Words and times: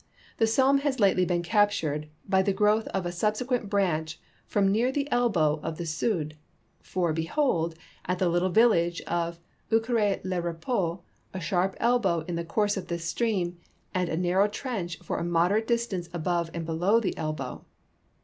The 0.37 0.47
Somme 0.47 0.79
has 0.79 0.97
latel}'' 0.97 1.27
been 1.27 1.43
captured 1.43 2.09
i)y 2.27 2.41
the 2.43 2.53
growth 2.53 2.87
of 2.87 3.05
a 3.05 3.11
subsequent 3.11 3.69
branch 3.69 4.19
from 4.47 4.71
near 4.71 4.91
the 4.91 5.07
elbow 5.11 5.59
of 5.61 5.77
the 5.77 5.83
Soude; 5.83 6.33
for, 6.81 7.13
behold, 7.13 7.75
at 8.05 8.17
the 8.17 8.27
little 8.27 8.49
village 8.49 9.01
of 9.01 9.39
Ecury 9.69 10.19
le 10.23 10.41
Repos 10.41 11.01
a 11.35 11.39
sharp 11.39 11.75
elbow 11.79 12.21
in 12.21 12.33
the 12.33 12.43
course 12.43 12.77
of 12.77 12.87
this 12.87 13.05
stream 13.05 13.59
and 13.93 14.09
a 14.09 14.17
narrow 14.17 14.47
trench 14.47 14.97
for 15.03 15.19
a 15.19 15.23
moderate 15.23 15.67
distance 15.67 16.09
above 16.13 16.49
and 16.51 16.65
below 16.65 16.99
the 16.99 17.15
elbow. 17.15 17.63